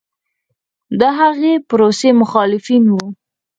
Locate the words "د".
0.99-1.01